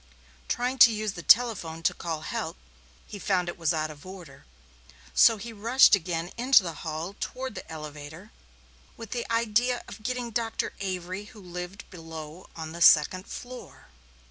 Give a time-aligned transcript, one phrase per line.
[0.47, 2.57] Trying to use the telephone to call help,
[3.05, 4.45] he found it was out of order.
[5.13, 8.31] So he rushed again into the hall toward the elevator
[8.97, 10.73] with the idea of getting Dr.
[10.81, 13.89] Avery, who lived below on the second floor.